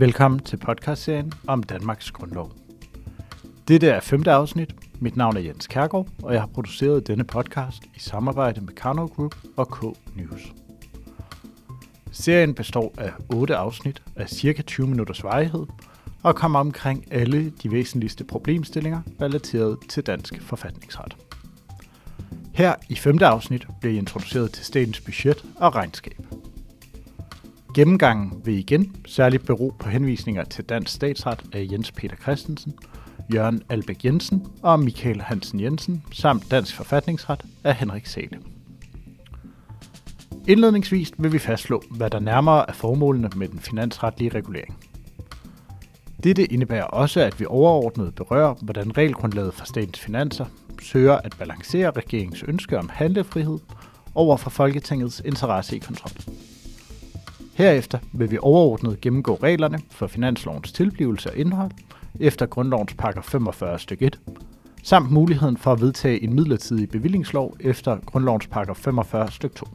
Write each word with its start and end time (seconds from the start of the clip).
Velkommen 0.00 0.40
til 0.40 0.56
podcastserien 0.56 1.32
om 1.46 1.62
Danmarks 1.62 2.10
Grundlov. 2.10 2.52
Dette 3.68 3.88
er 3.88 4.00
femte 4.00 4.30
afsnit. 4.32 4.74
Mit 5.00 5.16
navn 5.16 5.36
er 5.36 5.40
Jens 5.40 5.66
Kærgaard, 5.66 6.06
og 6.22 6.32
jeg 6.32 6.42
har 6.42 6.46
produceret 6.46 7.06
denne 7.06 7.24
podcast 7.24 7.82
i 7.84 7.98
samarbejde 7.98 8.60
med 8.60 8.72
Karno 8.72 9.06
Group 9.06 9.36
og 9.56 9.68
K 9.68 9.82
News. 10.16 10.52
Serien 12.12 12.54
består 12.54 12.94
af 12.98 13.12
otte 13.28 13.56
afsnit 13.56 14.02
af 14.16 14.28
cirka 14.28 14.62
20 14.62 14.86
minutters 14.86 15.24
varighed 15.24 15.66
og 16.22 16.36
kommer 16.36 16.58
omkring 16.58 17.12
alle 17.12 17.50
de 17.50 17.70
væsentligste 17.70 18.24
problemstillinger 18.24 19.00
relateret 19.20 19.78
til 19.88 20.02
dansk 20.02 20.42
forfatningsret. 20.42 21.16
Her 22.54 22.74
i 22.88 22.94
femte 22.94 23.26
afsnit 23.26 23.66
bliver 23.80 23.94
I 23.94 23.98
introduceret 23.98 24.52
til 24.52 24.64
statens 24.64 25.00
budget 25.00 25.44
og 25.56 25.74
regnskab. 25.74 26.39
Gennemgangen 27.74 28.42
vil 28.44 28.58
igen 28.58 28.96
særligt 29.06 29.46
bero 29.46 29.74
på 29.78 29.88
henvisninger 29.88 30.44
til 30.44 30.64
dansk 30.64 30.92
statsret 30.92 31.44
af 31.52 31.66
Jens 31.72 31.92
Peter 31.92 32.16
Christensen, 32.16 32.74
Jørgen 33.34 33.62
Albæk 33.68 34.04
Jensen 34.04 34.46
og 34.62 34.80
Michael 34.80 35.20
Hansen 35.20 35.60
Jensen, 35.60 36.02
samt 36.12 36.50
dansk 36.50 36.76
forfatningsret 36.76 37.44
af 37.64 37.74
Henrik 37.74 38.06
Sale. 38.06 38.38
Indledningsvis 40.48 41.12
vil 41.18 41.32
vi 41.32 41.38
fastslå, 41.38 41.82
hvad 41.90 42.10
der 42.10 42.20
nærmere 42.20 42.68
er 42.68 42.72
formålene 42.72 43.30
med 43.36 43.48
den 43.48 43.58
finansretlige 43.58 44.30
regulering. 44.34 44.76
Dette 46.24 46.44
indebærer 46.44 46.84
også, 46.84 47.20
at 47.20 47.40
vi 47.40 47.44
overordnet 47.48 48.14
berører, 48.14 48.54
hvordan 48.62 48.96
regelgrundlaget 48.96 49.54
for 49.54 49.64
statens 49.64 50.00
finanser 50.00 50.44
søger 50.82 51.16
at 51.16 51.34
balancere 51.38 51.90
regeringens 51.90 52.42
ønske 52.42 52.78
om 52.78 52.88
handlefrihed 52.92 53.58
over 54.14 54.36
for 54.36 54.50
Folketingets 54.50 55.22
interesse 55.24 55.76
i 55.76 55.78
kontrol. 55.78 56.49
Herefter 57.54 57.98
vil 58.12 58.30
vi 58.30 58.38
overordnet 58.40 59.00
gennemgå 59.00 59.34
reglerne 59.42 59.78
for 59.90 60.06
finanslovens 60.06 60.72
tilblivelse 60.72 61.30
og 61.30 61.36
indhold 61.36 61.70
efter 62.20 62.46
grundlovens 62.46 62.94
paragraf 62.94 63.24
45 63.24 63.78
stykke 63.78 64.06
1, 64.06 64.20
samt 64.82 65.10
muligheden 65.10 65.56
for 65.56 65.72
at 65.72 65.80
vedtage 65.80 66.22
en 66.22 66.34
midlertidig 66.34 66.88
bevillingslov 66.88 67.56
efter 67.60 67.98
grundlovens 68.06 68.46
paragraf 68.46 68.76
45 68.76 69.30
stykke 69.30 69.56
2. 69.56 69.66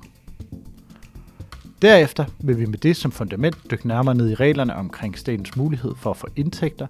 Derefter 1.82 2.26
vil 2.40 2.60
vi 2.60 2.66
med 2.66 2.78
det 2.78 2.96
som 2.96 3.12
fundament 3.12 3.58
dykke 3.72 3.88
nærmere 3.88 4.16
ned 4.16 4.30
i 4.30 4.36
reglerne 4.36 4.76
omkring 4.76 5.18
statens 5.18 5.56
mulighed 5.56 5.96
for 5.96 6.10
at 6.10 6.18
få 6.18 6.28
indtægter, 6.36 6.88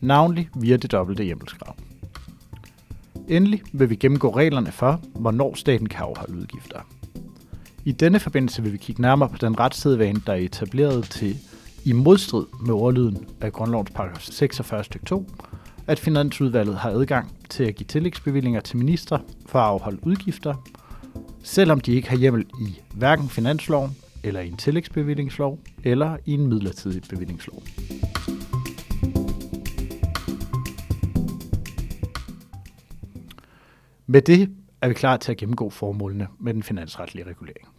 navnlig 0.00 0.48
via 0.54 0.76
det 0.76 0.92
dobbelte 0.92 1.24
hjemmelskrav. 1.24 1.74
Endelig 3.28 3.62
vil 3.72 3.90
vi 3.90 3.96
gennemgå 3.96 4.36
reglerne 4.36 4.72
for, 4.72 5.00
hvornår 5.14 5.54
staten 5.54 5.88
kan 5.88 6.04
afholde 6.04 6.36
udgifter. 6.36 6.78
I 7.88 7.92
denne 7.92 8.20
forbindelse 8.20 8.62
vil 8.62 8.72
vi 8.72 8.76
kigge 8.76 9.02
nærmere 9.02 9.28
på 9.28 9.36
den 9.40 9.60
retssædvane, 9.60 10.20
der 10.26 10.32
er 10.32 10.36
etableret 10.36 11.04
til 11.04 11.36
i 11.84 11.92
modstrid 11.92 12.46
med 12.66 12.74
ordlyden 12.74 13.26
af 13.40 13.52
grundlovens 13.52 13.90
paragraf 13.90 14.20
46 14.20 14.84
stykke 14.84 15.06
2, 15.06 15.26
at 15.86 15.98
Finansudvalget 15.98 16.76
har 16.76 16.90
adgang 16.90 17.36
til 17.48 17.64
at 17.64 17.74
give 17.74 17.86
tillægsbevillinger 17.86 18.60
til 18.60 18.76
ministre 18.76 19.20
for 19.46 19.58
at 19.58 19.64
afholde 19.64 20.06
udgifter, 20.06 20.54
selvom 21.42 21.80
de 21.80 21.92
ikke 21.92 22.08
har 22.08 22.16
hjemmel 22.16 22.46
i 22.60 22.78
hverken 22.94 23.28
finansloven 23.28 23.96
eller 24.24 24.40
i 24.40 24.48
en 24.48 24.56
tillægsbevillingslov 24.56 25.58
eller 25.84 26.16
i 26.26 26.34
en 26.34 26.46
midlertidig 26.46 27.02
bevillingslov. 27.10 27.62
Med 34.06 34.22
det 34.22 34.50
er 34.82 34.88
vi 34.88 34.94
klar 34.94 35.16
til 35.16 35.32
at 35.32 35.38
gennemgå 35.38 35.70
formålene 35.70 36.28
med 36.38 36.54
den 36.54 36.62
finansretlige 36.62 37.26
regulering. 37.26 37.77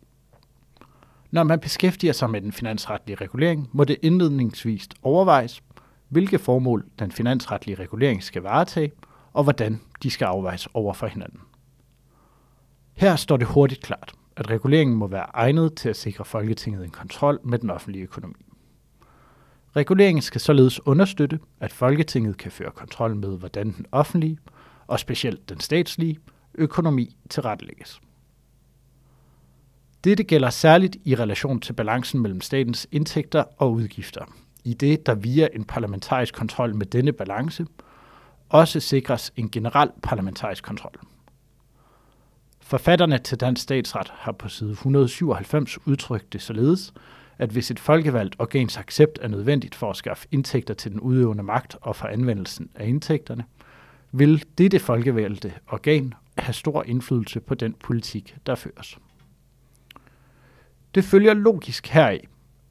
Når 1.31 1.43
man 1.43 1.59
beskæftiger 1.59 2.13
sig 2.13 2.29
med 2.29 2.41
den 2.41 2.51
finansretlige 2.51 3.15
regulering, 3.15 3.69
må 3.71 3.83
det 3.83 3.97
indledningsvis 4.01 4.87
overvejes, 5.03 5.63
hvilke 6.09 6.39
formål 6.39 6.85
den 6.99 7.11
finansretlige 7.11 7.75
regulering 7.75 8.23
skal 8.23 8.41
varetage, 8.41 8.91
og 9.33 9.43
hvordan 9.43 9.81
de 10.03 10.09
skal 10.09 10.25
afvejes 10.25 10.67
over 10.73 10.93
for 10.93 11.07
hinanden. 11.07 11.39
Her 12.93 13.15
står 13.15 13.37
det 13.37 13.47
hurtigt 13.47 13.83
klart, 13.83 14.13
at 14.35 14.49
reguleringen 14.49 14.97
må 14.97 15.07
være 15.07 15.25
egnet 15.33 15.75
til 15.75 15.89
at 15.89 15.95
sikre 15.95 16.25
Folketinget 16.25 16.83
en 16.83 16.91
kontrol 16.91 17.39
med 17.43 17.59
den 17.59 17.69
offentlige 17.69 18.03
økonomi. 18.03 18.45
Reguleringen 19.75 20.21
skal 20.21 20.41
således 20.41 20.87
understøtte, 20.87 21.39
at 21.59 21.71
Folketinget 21.71 22.37
kan 22.37 22.51
føre 22.51 22.71
kontrol 22.71 23.15
med, 23.15 23.37
hvordan 23.37 23.71
den 23.71 23.85
offentlige, 23.91 24.37
og 24.87 24.99
specielt 24.99 25.49
den 25.49 25.59
statslige, 25.59 26.19
økonomi 26.55 27.15
tilrettelægges. 27.29 28.01
Dette 30.03 30.23
gælder 30.23 30.49
særligt 30.49 30.97
i 31.05 31.15
relation 31.15 31.59
til 31.59 31.73
balancen 31.73 32.21
mellem 32.21 32.41
statens 32.41 32.87
indtægter 32.91 33.43
og 33.57 33.73
udgifter, 33.73 34.25
i 34.63 34.73
det 34.73 35.05
der 35.05 35.15
via 35.15 35.47
en 35.53 35.63
parlamentarisk 35.63 36.33
kontrol 36.33 36.75
med 36.75 36.85
denne 36.85 37.11
balance 37.11 37.65
også 38.49 38.79
sikres 38.79 39.33
en 39.35 39.51
generel 39.51 39.89
parlamentarisk 40.03 40.63
kontrol. 40.63 40.99
Forfatterne 42.61 43.17
til 43.17 43.39
Dansk 43.39 43.61
Statsret 43.61 44.11
har 44.15 44.31
på 44.31 44.49
side 44.49 44.71
197 44.71 45.87
udtrykt 45.87 46.33
det 46.33 46.41
således, 46.41 46.93
at 47.37 47.49
hvis 47.49 47.71
et 47.71 47.79
folkevalgt 47.79 48.35
organs 48.39 48.77
accept 48.77 49.19
er 49.21 49.27
nødvendigt 49.27 49.75
for 49.75 49.89
at 49.89 49.95
skaffe 49.95 50.27
indtægter 50.31 50.73
til 50.73 50.91
den 50.91 50.99
udøvende 50.99 51.43
magt 51.43 51.75
og 51.81 51.95
for 51.95 52.07
anvendelsen 52.07 52.69
af 52.75 52.87
indtægterne, 52.87 53.43
vil 54.11 54.43
dette 54.57 54.79
folkevalgte 54.79 55.53
organ 55.67 56.13
have 56.37 56.53
stor 56.53 56.83
indflydelse 56.83 57.39
på 57.39 57.55
den 57.55 57.73
politik, 57.73 58.35
der 58.45 58.55
føres. 58.55 58.97
Det 60.95 61.03
følger 61.03 61.33
logisk 61.33 61.87
heraf, 61.87 62.27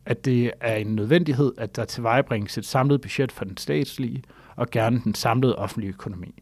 at 0.07 0.25
det 0.25 0.53
er 0.61 0.77
en 0.77 0.87
nødvendighed, 0.87 1.53
at 1.59 1.77
der 1.77 1.85
tilvejebringes 1.85 2.59
et 2.59 2.65
samlet 2.65 3.01
budget 3.01 3.33
for 3.33 3.45
den 3.45 3.57
statslige 3.57 4.23
og 4.57 4.71
gerne 4.71 5.01
den 5.05 5.15
samlede 5.15 5.57
offentlige 5.57 5.91
økonomi. 5.91 6.35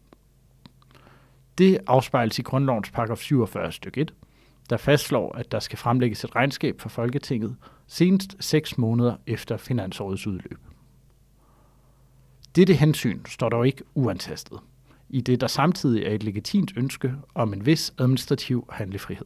Det 1.57 1.77
afspejles 1.87 2.39
i 2.39 2.41
grundlovens 2.41 2.91
paragraf 2.91 3.17
47 3.17 3.71
stykke 3.71 4.01
1, 4.01 4.13
der 4.69 4.77
fastslår, 4.77 5.35
at 5.35 5.51
der 5.51 5.59
skal 5.59 5.77
fremlægges 5.77 6.23
et 6.23 6.35
regnskab 6.35 6.81
for 6.81 6.89
Folketinget 6.89 7.55
senest 7.87 8.35
6 8.39 8.77
måneder 8.77 9.15
efter 9.27 9.57
finansårets 9.57 10.27
udløb. 10.27 10.59
Dette 12.55 12.73
hensyn 12.73 13.25
står 13.25 13.49
dog 13.49 13.67
ikke 13.67 13.83
uantastet, 13.95 14.59
i 15.09 15.21
det 15.21 15.41
der 15.41 15.47
samtidig 15.47 16.03
er 16.03 16.11
et 16.11 16.23
legitimt 16.23 16.73
ønske 16.75 17.13
om 17.35 17.53
en 17.53 17.65
vis 17.65 17.93
administrativ 17.97 18.67
handlefrihed. 18.71 19.25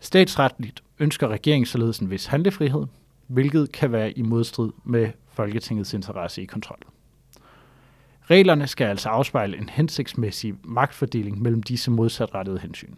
Statsretligt 0.00 0.82
ønsker 0.98 1.28
regeringen 1.28 1.66
således 1.66 1.98
en 1.98 2.10
vis 2.10 2.26
handlefrihed, 2.26 2.86
hvilket 3.26 3.72
kan 3.72 3.92
være 3.92 4.18
i 4.18 4.22
modstrid 4.22 4.72
med 4.84 5.10
Folketingets 5.28 5.94
interesse 5.94 6.42
i 6.42 6.44
kontrol. 6.44 6.78
Reglerne 8.22 8.66
skal 8.66 8.84
altså 8.84 9.08
afspejle 9.08 9.58
en 9.58 9.68
hensigtsmæssig 9.68 10.54
magtfordeling 10.64 11.42
mellem 11.42 11.62
disse 11.62 11.90
modsatrettede 11.90 12.58
hensyn. 12.58 12.94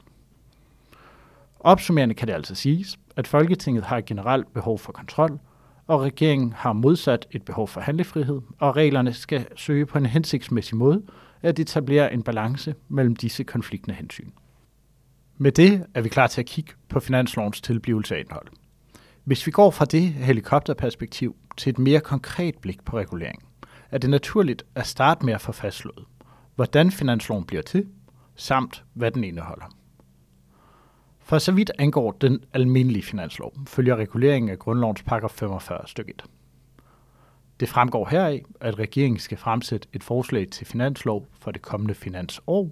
Opsummerende 1.60 2.14
kan 2.14 2.28
det 2.28 2.34
altså 2.34 2.54
siges, 2.54 2.98
at 3.16 3.26
Folketinget 3.26 3.84
har 3.84 3.98
et 3.98 4.04
generelt 4.04 4.52
behov 4.52 4.78
for 4.78 4.92
kontrol, 4.92 5.38
og 5.86 6.00
regeringen 6.00 6.52
har 6.52 6.72
modsat 6.72 7.26
et 7.30 7.42
behov 7.42 7.68
for 7.68 7.80
handlefrihed, 7.80 8.40
og 8.58 8.76
reglerne 8.76 9.12
skal 9.12 9.46
søge 9.56 9.86
på 9.86 9.98
en 9.98 10.06
hensigtsmæssig 10.06 10.76
måde 10.76 11.02
at 11.42 11.58
etablere 11.58 12.12
en 12.12 12.22
balance 12.22 12.74
mellem 12.88 13.16
disse 13.16 13.44
konfliktende 13.44 13.96
hensyn. 13.96 14.30
Med 15.40 15.52
det 15.52 15.86
er 15.94 16.00
vi 16.00 16.08
klar 16.08 16.26
til 16.26 16.40
at 16.40 16.46
kigge 16.46 16.72
på 16.88 17.00
finanslovens 17.00 17.60
tilblivelse 17.60 18.16
af 18.16 18.20
indhold. 18.20 18.46
Hvis 19.24 19.46
vi 19.46 19.50
går 19.50 19.70
fra 19.70 19.84
det 19.84 20.02
helikopterperspektiv 20.02 21.36
til 21.56 21.70
et 21.70 21.78
mere 21.78 22.00
konkret 22.00 22.58
blik 22.58 22.84
på 22.84 22.98
regulering, 22.98 23.42
er 23.90 23.98
det 23.98 24.10
naturligt 24.10 24.62
at 24.74 24.86
starte 24.86 25.24
med 25.24 25.34
at 25.34 25.40
få 25.40 25.52
fastslået, 25.52 26.04
hvordan 26.54 26.90
finansloven 26.90 27.44
bliver 27.44 27.62
til, 27.62 27.86
samt 28.34 28.84
hvad 28.94 29.10
den 29.10 29.24
indeholder. 29.24 29.74
For 31.20 31.38
så 31.38 31.52
vidt 31.52 31.70
angår 31.78 32.12
den 32.12 32.44
almindelige 32.52 33.02
finanslov, 33.02 33.52
følger 33.66 33.96
reguleringen 33.96 34.50
af 34.50 34.58
grundlovens 34.58 35.02
paragraf 35.02 35.30
45 35.30 35.80
stykke 35.86 36.10
1. 36.10 36.24
Det 37.60 37.68
fremgår 37.68 38.08
heraf, 38.08 38.42
at 38.60 38.78
regeringen 38.78 39.18
skal 39.18 39.38
fremsætte 39.38 39.88
et 39.92 40.02
forslag 40.02 40.48
til 40.50 40.66
finanslov 40.66 41.26
for 41.40 41.50
det 41.50 41.62
kommende 41.62 41.94
finansår, 41.94 42.70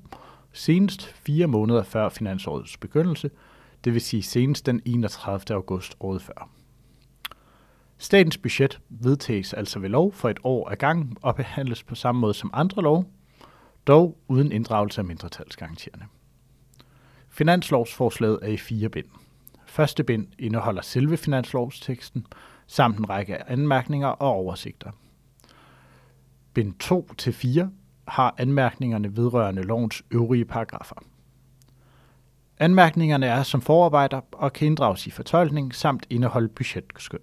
senest 0.56 1.06
fire 1.06 1.46
måneder 1.46 1.82
før 1.82 2.08
finansårets 2.08 2.76
begyndelse, 2.76 3.30
det 3.84 3.92
vil 3.92 4.00
sige 4.00 4.22
senest 4.22 4.66
den 4.66 4.82
31. 4.84 5.56
august 5.56 5.96
året 6.00 6.22
før. 6.22 6.50
Statens 7.98 8.38
budget 8.38 8.80
vedtages 8.88 9.52
altså 9.52 9.78
ved 9.78 9.88
lov 9.88 10.12
for 10.12 10.28
et 10.28 10.38
år 10.44 10.70
ad 10.70 10.76
gangen 10.76 11.16
og 11.22 11.36
behandles 11.36 11.82
på 11.82 11.94
samme 11.94 12.20
måde 12.20 12.34
som 12.34 12.50
andre 12.52 12.82
lov, 12.82 13.04
dog 13.86 14.18
uden 14.28 14.52
inddragelse 14.52 15.00
af 15.00 15.04
mindretalsgarantierne. 15.04 16.06
Finanslovsforslaget 17.28 18.38
er 18.42 18.48
i 18.48 18.56
fire 18.56 18.88
bind. 18.88 19.06
Første 19.66 20.04
bind 20.04 20.26
indeholder 20.38 20.82
selve 20.82 21.16
finanslovsteksten, 21.16 22.26
samt 22.66 22.98
en 22.98 23.08
række 23.08 23.50
anmærkninger 23.50 24.08
og 24.08 24.30
oversigter. 24.30 24.90
Bind 26.54 26.74
2 26.74 27.14
til 27.18 27.32
4 27.32 27.70
har 28.08 28.34
anmærkningerne 28.38 29.16
vedrørende 29.16 29.62
lovens 29.62 30.02
øvrige 30.10 30.44
paragrafer. 30.44 30.96
Anmærkningerne 32.58 33.26
er 33.26 33.42
som 33.42 33.60
forarbejder 33.60 34.20
og 34.32 34.52
kan 34.52 34.66
inddrages 34.66 35.06
i 35.06 35.10
fortolkning 35.10 35.74
samt 35.74 36.06
indeholde 36.10 36.48
budgetskøn. 36.48 37.20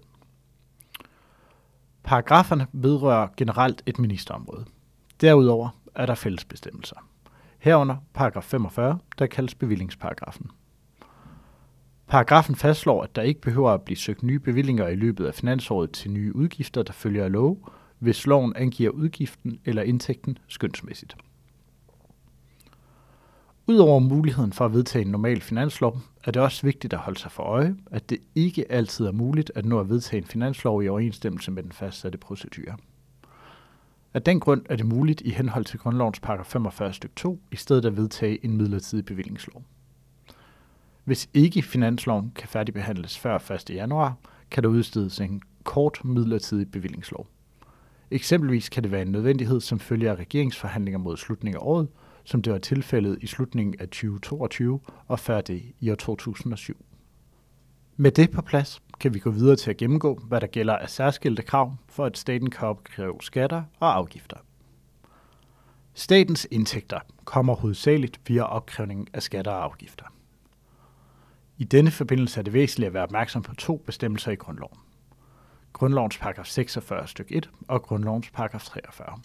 Paragraferne 2.02 2.66
vedrører 2.72 3.28
generelt 3.36 3.82
et 3.86 3.98
ministerområde. 3.98 4.64
Derudover 5.20 5.68
er 5.94 6.06
der 6.06 6.14
fællesbestemmelser. 6.14 6.96
Herunder 7.58 7.96
paragraf 8.14 8.44
45, 8.44 8.98
der 9.18 9.26
kaldes 9.26 9.54
bevillingsparagrafen. 9.54 10.50
Paragrafen 12.06 12.56
fastslår, 12.56 13.02
at 13.02 13.16
der 13.16 13.22
ikke 13.22 13.40
behøver 13.40 13.70
at 13.70 13.82
blive 13.82 13.96
søgt 13.96 14.22
nye 14.22 14.38
bevillinger 14.38 14.88
i 14.88 14.94
løbet 14.94 15.26
af 15.26 15.34
finansåret 15.34 15.90
til 15.90 16.10
nye 16.10 16.36
udgifter, 16.36 16.82
der 16.82 16.92
følger 16.92 17.24
af 17.24 17.32
lov, 17.32 17.70
hvis 18.04 18.26
loven 18.26 18.56
angiver 18.56 18.90
udgiften 18.90 19.58
eller 19.64 19.82
indtægten 19.82 20.38
skønsmæssigt. 20.48 21.16
Udover 23.66 23.98
muligheden 23.98 24.52
for 24.52 24.64
at 24.64 24.72
vedtage 24.72 25.04
en 25.04 25.10
normal 25.10 25.40
finanslov, 25.40 26.00
er 26.24 26.30
det 26.30 26.42
også 26.42 26.66
vigtigt 26.66 26.92
at 26.92 26.98
holde 26.98 27.18
sig 27.18 27.32
for 27.32 27.42
øje, 27.42 27.76
at 27.90 28.10
det 28.10 28.18
ikke 28.34 28.72
altid 28.72 29.06
er 29.06 29.12
muligt 29.12 29.52
at 29.54 29.64
nå 29.64 29.80
at 29.80 29.88
vedtage 29.88 30.22
en 30.22 30.26
finanslov 30.26 30.82
i 30.82 30.88
overensstemmelse 30.88 31.50
med 31.50 31.62
den 31.62 31.72
fastsatte 31.72 32.18
procedure. 32.18 32.76
Af 34.14 34.22
den 34.22 34.40
grund 34.40 34.62
er 34.70 34.76
det 34.76 34.86
muligt 34.86 35.20
i 35.20 35.30
henhold 35.30 35.64
til 35.64 35.78
grundlovens 35.78 36.20
paragraf 36.20 36.46
45 36.46 36.92
stykke 36.92 37.14
2 37.16 37.40
i 37.52 37.56
stedet 37.56 37.84
at 37.84 37.96
vedtage 37.96 38.44
en 38.44 38.56
midlertidig 38.56 39.04
bevillingslov. 39.04 39.62
Hvis 41.04 41.28
ikke 41.34 41.62
finansloven 41.62 42.32
kan 42.34 42.48
færdigbehandles 42.48 43.18
før 43.18 43.50
1. 43.52 43.70
januar, 43.70 44.16
kan 44.50 44.62
der 44.62 44.68
udstedes 44.68 45.20
en 45.20 45.42
kort 45.62 46.04
midlertidig 46.04 46.70
bevillingslov. 46.70 47.26
Eksempelvis 48.10 48.68
kan 48.68 48.82
det 48.82 48.90
være 48.90 49.02
en 49.02 49.12
nødvendighed 49.12 49.60
som 49.60 49.80
følge 49.80 50.10
af 50.10 50.14
regeringsforhandlinger 50.14 50.98
mod 50.98 51.16
slutningen 51.16 51.60
af 51.60 51.66
året, 51.66 51.88
som 52.24 52.42
det 52.42 52.52
var 52.52 52.58
tilfældet 52.58 53.18
i 53.20 53.26
slutningen 53.26 53.74
af 53.80 53.86
2022 53.86 54.80
og 55.08 55.18
før 55.18 55.40
det 55.40 55.62
i 55.80 55.90
år 55.90 55.94
2007. 55.94 56.84
Med 57.96 58.10
det 58.10 58.30
på 58.30 58.42
plads 58.42 58.82
kan 59.00 59.14
vi 59.14 59.18
gå 59.18 59.30
videre 59.30 59.56
til 59.56 59.70
at 59.70 59.76
gennemgå, 59.76 60.20
hvad 60.28 60.40
der 60.40 60.46
gælder 60.46 60.76
af 60.76 60.90
særskilte 60.90 61.42
krav 61.42 61.76
for, 61.88 62.04
at 62.04 62.18
staten 62.18 62.50
kan 62.50 62.68
opkræve 62.68 63.16
skatter 63.20 63.62
og 63.80 63.96
afgifter. 63.96 64.36
Statens 65.94 66.48
indtægter 66.50 67.00
kommer 67.24 67.54
hovedsageligt 67.54 68.20
via 68.26 68.42
opkrævning 68.42 69.08
af 69.12 69.22
skatter 69.22 69.50
og 69.52 69.64
afgifter. 69.64 70.04
I 71.58 71.64
denne 71.64 71.90
forbindelse 71.90 72.40
er 72.40 72.44
det 72.44 72.52
væsentligt 72.52 72.86
at 72.86 72.94
være 72.94 73.02
opmærksom 73.02 73.42
på 73.42 73.54
to 73.54 73.76
bestemmelser 73.86 74.32
i 74.32 74.36
grundloven. 74.36 74.78
Grundlovens 75.74 76.18
paragraf 76.18 76.46
46 76.46 77.08
stykke 77.08 77.34
1 77.34 77.50
og 77.68 77.82
grundlovens 77.82 78.30
paragraf 78.30 78.64
43. 78.64 79.18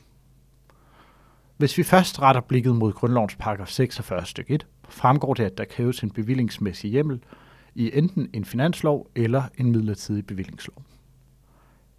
Hvis 1.57 1.78
vi 1.78 1.84
først 1.84 2.22
retter 2.22 2.42
blikket 2.42 2.75
mod 2.75 2.94
grundlovens 2.94 3.36
paragraf 3.36 3.68
46 3.68 4.25
stykke 4.25 4.54
1, 4.54 4.68
fremgår 4.90 5.34
det, 5.34 5.44
at 5.44 5.57
der 5.57 5.66
kræves 5.66 6.04
en 6.04 6.12
bevillingsmæssig 6.12 6.92
hjemmel 6.92 7.24
i 7.75 7.98
enten 7.98 8.30
en 8.34 8.46
finanslov 8.46 9.12
eller 9.16 9.44
en 9.57 9.72
midlertidig 9.72 10.28
bevillingslov. 10.28 10.84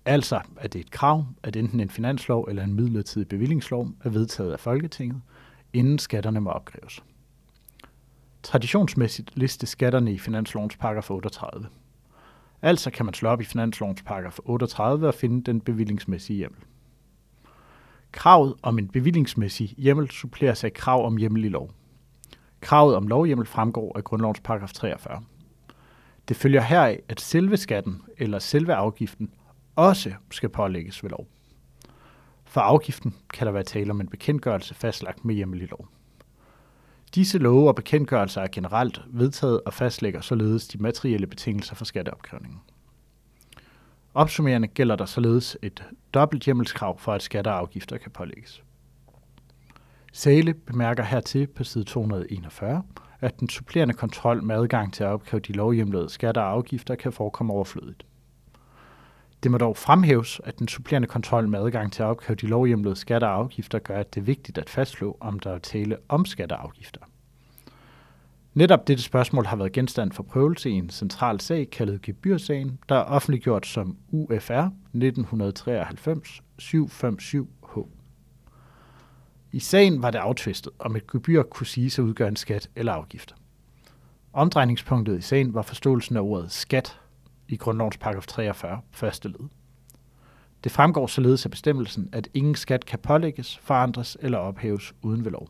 Altså 0.05 0.41
er 0.57 0.69
det 0.69 0.81
et 0.81 0.91
krav, 0.91 1.27
at 1.43 1.57
enten 1.57 1.81
en 1.81 1.91
finanslov 1.91 2.47
eller 2.49 2.65
en 2.65 2.75
midlertidig 2.75 3.29
bevillingslov 3.29 3.89
er 4.05 4.11
vedtaget 4.11 4.53
af 4.53 4.61
Folketinget, 4.61 5.21
inden 5.73 5.99
skatterne 5.99 6.41
må 6.41 6.51
opkræves. 6.51 7.03
Traditionsmæssigt 8.43 9.31
listes 9.35 9.69
skatterne 9.69 10.13
i 10.13 10.19
finanslovens 10.19 10.77
paragraf 10.77 11.11
38. 11.11 11.67
Altså 12.63 12.91
kan 12.91 13.05
man 13.07 13.15
slå 13.15 13.29
op 13.29 13.41
i 13.41 13.45
finanslovens 13.45 14.03
paragraf 14.03 14.39
38 14.45 15.09
og 15.09 15.15
finde 15.15 15.43
den 15.43 15.61
bevillingsmæssige 15.61 16.37
hjemmel. 16.37 16.61
Kravet 18.13 18.55
om 18.63 18.79
en 18.79 18.89
bevillingsmæssig 18.89 19.75
hjemmel 19.79 20.11
suppleres 20.11 20.65
af 20.65 20.73
krav 20.73 21.07
om 21.07 21.17
hjemmel 21.17 21.45
i 21.45 21.49
lov. 21.49 21.71
Kravet 22.61 22.97
om 22.97 23.09
lovhjemmel 23.09 23.47
fremgår 23.47 23.97
af 23.97 24.05
grundlovens 24.05 24.41
paragraf 24.41 24.73
43. 24.73 25.23
Det 26.29 26.37
følger 26.37 26.61
heraf, 26.61 27.01
at 27.09 27.21
selve 27.21 27.57
skatten 27.57 28.03
eller 28.19 28.39
selve 28.39 28.75
afgiften 28.75 29.31
også 29.77 30.13
skal 30.31 30.49
pålægges 30.49 31.03
ved 31.03 31.11
lov. 31.11 31.27
For 32.45 32.61
afgiften 32.61 33.15
kan 33.33 33.47
der 33.47 33.53
være 33.53 33.63
tale 33.63 33.91
om 33.91 34.01
en 34.01 34.09
bekendtgørelse 34.09 34.75
fastlagt 34.75 35.25
med 35.25 35.35
hjemmel 35.35 35.63
i 35.63 35.67
lov. 35.67 35.89
Disse 37.15 37.39
love 37.39 37.69
og 37.69 37.75
bekendtgørelser 37.75 38.41
er 38.41 38.49
generelt 38.53 39.01
vedtaget 39.07 39.61
og 39.67 39.75
fastlægger 39.75 40.21
således 40.21 40.69
de 40.69 40.79
materielle 40.79 41.27
betingelser 41.27 41.75
for 41.75 41.85
skatteopkrævningen. 41.85 42.61
Opsummerende 44.15 44.69
gælder 44.69 44.97
der 44.97 45.05
således 45.05 45.57
et 45.63 45.85
dobbelt 46.15 46.45
hjemmelskrav 46.45 46.99
for, 46.99 47.13
at 47.13 47.23
skatter 47.23 47.51
og 47.51 47.59
afgifter 47.59 47.99
kan 47.99 48.11
pålægges. 48.11 48.63
Sale 50.13 50.55
bemærker 50.55 51.03
hertil 51.05 51.47
på 51.47 51.65
side 51.65 51.85
241, 51.85 52.83
at 53.21 53.41
den 53.41 53.49
supplerende 53.49 53.95
kontrol 53.95 54.43
med 54.43 54.57
adgang 54.57 54.93
til 54.93 55.05
at 55.05 55.11
opkræve 55.11 55.41
de 55.41 55.53
lovhjemlede 55.53 56.09
skatter 56.09 56.43
og 56.43 56.51
afgifter 56.51 56.95
kan 56.95 57.13
forekomme 57.13 57.53
overflødigt. 57.53 58.07
Det 59.43 59.51
må 59.51 59.59
dog 59.59 59.77
fremhæves, 59.77 60.41
at 60.45 60.59
den 60.59 60.69
supplerende 60.69 61.09
kontrol 61.09 61.49
med 61.49 61.59
adgang 61.59 61.93
til 61.93 62.03
at 62.03 62.07
opkræve 62.07 62.37
de 62.37 62.47
lovhjemlede 62.47 62.97
skatter 62.97 63.29
og 63.29 63.35
afgifter 63.35 63.79
gør, 63.79 63.99
at 63.99 64.15
det 64.15 64.21
er 64.21 64.25
vigtigt 64.25 64.59
at 64.59 64.71
fastslå, 64.71 65.17
om 65.21 65.41
der 65.41 65.51
er 65.51 65.59
tale 65.59 65.97
om 66.09 66.25
skatter 66.25 66.57
og 66.57 66.65
afgifter. 66.65 67.01
Netop 68.55 68.89
dette 68.89 69.03
spørgsmål 69.03 69.47
har 69.47 69.57
været 69.57 69.73
genstand 69.73 70.13
for 70.13 70.23
prøvelse 70.23 70.71
i 70.71 70.73
en 70.73 70.91
central 70.91 71.41
sag 71.41 71.71
kaldet 71.71 72.03
gebyrsagen, 72.03 72.79
der 72.89 72.95
er 72.95 73.05
offentliggjort 73.05 73.67
som 73.67 73.97
UFR 74.11 74.69
1993-757H. 74.95 77.87
I 79.53 79.61
sagen 79.61 80.03
var 80.03 80.11
det 80.11 80.19
aftvistet, 80.19 80.73
om 80.79 80.97
et 80.97 81.07
gebyr 81.07 81.43
kunne 81.43 81.67
sige 81.67 81.87
at 81.87 81.99
udgøre 81.99 82.29
en 82.29 82.37
skat 82.37 82.71
eller 82.77 82.93
afgift. 82.93 83.35
Omdrejningspunktet 84.33 85.19
i 85.19 85.21
sagen 85.21 85.55
var 85.55 85.63
forståelsen 85.63 86.17
af 86.17 86.21
ordet 86.21 86.53
skat 86.53 87.01
i 87.51 87.57
grundlovens 87.57 87.99
paragraf 87.99 88.27
43, 88.27 88.81
første 88.91 89.29
led. 89.29 89.49
Det 90.65 90.73
fremgår 90.73 91.07
således 91.07 91.45
af 91.45 91.51
bestemmelsen, 91.51 92.09
at 92.13 92.29
ingen 92.35 92.55
skat 92.55 92.87
kan 92.87 92.99
pålægges, 92.99 93.59
forandres 93.59 94.17
eller 94.21 94.39
ophæves 94.39 94.95
uden 95.03 95.25
ved 95.25 95.33
lov. 95.33 95.49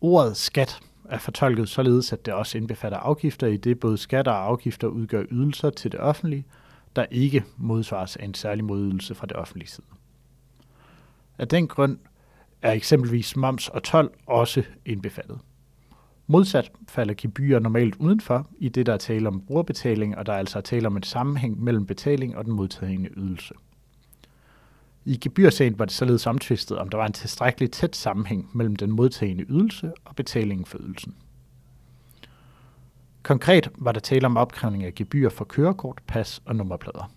Ordet 0.00 0.36
skat 0.36 0.80
er 1.04 1.18
fortolket 1.18 1.68
således, 1.68 2.12
at 2.12 2.26
det 2.26 2.34
også 2.34 2.58
indbefatter 2.58 2.98
afgifter, 2.98 3.46
i 3.46 3.56
det 3.56 3.80
både 3.80 3.98
skatter 3.98 4.32
og 4.32 4.46
afgifter 4.46 4.88
udgør 4.88 5.24
ydelser 5.30 5.70
til 5.70 5.92
det 5.92 6.00
offentlige, 6.00 6.44
der 6.96 7.06
ikke 7.10 7.44
modsvares 7.56 8.16
af 8.16 8.24
en 8.24 8.34
særlig 8.34 8.64
modydelse 8.64 9.14
fra 9.14 9.26
det 9.26 9.36
offentlige 9.36 9.68
side. 9.68 9.86
Af 11.38 11.48
den 11.48 11.68
grund 11.68 11.98
er 12.62 12.72
eksempelvis 12.72 13.36
moms 13.36 13.68
og 13.68 13.82
tolv 13.82 14.10
også 14.26 14.62
indbefattet. 14.86 15.38
Modsat 16.26 16.72
falder 16.88 17.14
gebyrer 17.14 17.58
normalt 17.58 17.96
udenfor, 17.96 18.48
i 18.58 18.68
det 18.68 18.86
der 18.86 18.92
er 18.92 18.96
tale 18.96 19.28
om 19.28 19.40
brugerbetaling, 19.40 20.16
og 20.16 20.26
der 20.26 20.32
er 20.32 20.38
altså 20.38 20.60
tale 20.60 20.86
om 20.86 20.96
en 20.96 21.02
sammenhæng 21.02 21.62
mellem 21.62 21.86
betaling 21.86 22.36
og 22.36 22.44
den 22.44 22.52
modtagende 22.52 23.10
ydelse. 23.16 23.54
I 25.04 25.16
gebyrsagen 25.16 25.78
var 25.78 25.84
det 25.84 25.94
således 25.94 26.26
omtvistet, 26.26 26.78
om 26.78 26.88
der 26.88 26.98
var 26.98 27.06
en 27.06 27.12
tilstrækkelig 27.12 27.70
tæt 27.70 27.96
sammenhæng 27.96 28.50
mellem 28.54 28.76
den 28.76 28.90
modtagende 28.90 29.44
ydelse 29.48 29.92
og 30.04 30.16
betalingen 30.16 30.66
for 30.66 30.78
ydelsen. 30.78 31.14
Konkret 33.22 33.70
var 33.78 33.92
der 33.92 34.00
tale 34.00 34.26
om 34.26 34.36
opkrævning 34.36 34.84
af 34.84 34.94
gebyr 34.94 35.28
for 35.28 35.44
kørekort, 35.44 36.00
pas 36.06 36.42
og 36.44 36.56
nummerplader. 36.56 37.10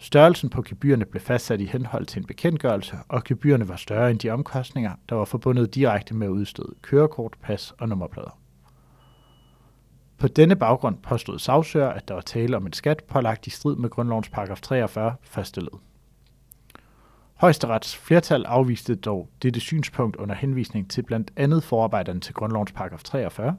Størrelsen 0.00 0.50
på 0.50 0.62
gebyrerne 0.62 1.04
blev 1.04 1.20
fastsat 1.20 1.60
i 1.60 1.66
henhold 1.66 2.06
til 2.06 2.20
en 2.20 2.26
bekendtgørelse, 2.26 2.96
og 3.08 3.24
gebyrerne 3.24 3.68
var 3.68 3.76
større 3.76 4.10
end 4.10 4.18
de 4.18 4.30
omkostninger, 4.30 4.92
der 5.08 5.14
var 5.14 5.24
forbundet 5.24 5.74
direkte 5.74 6.14
med 6.14 6.26
at 6.26 6.30
udstede 6.30 6.74
kørekort, 6.82 7.34
pas 7.42 7.74
og 7.78 7.88
nummerplader. 7.88 8.38
På 10.18 10.28
denne 10.28 10.56
baggrund 10.56 10.98
påstod 11.02 11.38
sagsøger, 11.38 11.88
at 11.88 12.08
der 12.08 12.14
var 12.14 12.20
tale 12.20 12.56
om 12.56 12.66
en 12.66 12.72
skat 12.72 13.04
pålagt 13.04 13.46
i 13.46 13.50
strid 13.50 13.76
med 13.76 13.90
grundlovens 13.90 14.28
paragraf 14.28 14.60
43 14.60 15.14
første 15.22 15.60
led. 15.60 15.78
Højesterets 17.34 17.96
flertal 17.96 18.44
afviste 18.44 18.94
dog 18.94 19.28
dette 19.42 19.60
synspunkt 19.60 20.16
under 20.16 20.34
henvisning 20.34 20.90
til 20.90 21.02
blandt 21.02 21.30
andet 21.36 21.62
forarbejderne 21.62 22.20
til 22.20 22.34
grundlovens 22.34 22.72
paragraf 22.72 23.02
43, 23.02 23.56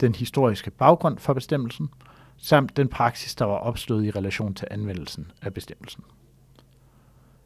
den 0.00 0.14
historiske 0.14 0.70
baggrund 0.70 1.18
for 1.18 1.32
bestemmelsen– 1.32 1.88
samt 2.38 2.76
den 2.76 2.88
praksis, 2.88 3.34
der 3.34 3.44
var 3.44 3.56
opstået 3.56 4.04
i 4.04 4.10
relation 4.10 4.54
til 4.54 4.68
anvendelsen 4.70 5.32
af 5.42 5.54
bestemmelsen. 5.54 6.04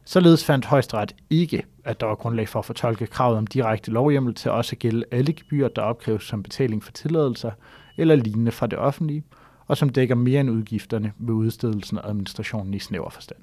Således 0.05 0.45
fandt 0.45 0.65
højesteret 0.65 1.15
ikke, 1.29 1.63
at 1.83 1.99
der 1.99 2.05
var 2.05 2.15
grundlag 2.15 2.49
for 2.49 2.59
at 2.59 2.65
fortolke 2.65 3.07
kravet 3.07 3.37
om 3.37 3.47
direkte 3.47 3.91
lovhjemmel 3.91 4.33
til 4.33 4.51
også 4.51 4.73
at 4.73 4.79
gælde 4.79 5.05
alle 5.11 5.33
gebyrer, 5.33 5.69
der 5.69 5.81
opkræves 5.81 6.23
som 6.23 6.43
betaling 6.43 6.83
for 6.83 6.91
tilladelser 6.91 7.51
eller 7.97 8.15
lignende 8.15 8.51
fra 8.51 8.67
det 8.67 8.79
offentlige, 8.79 9.23
og 9.67 9.77
som 9.77 9.89
dækker 9.89 10.15
mere 10.15 10.41
end 10.41 10.49
udgifterne 10.49 11.13
ved 11.17 11.33
udstedelsen 11.33 11.97
og 11.97 12.09
administrationen 12.09 12.73
i 12.73 12.79
snæver 12.79 13.09
forstand. 13.09 13.39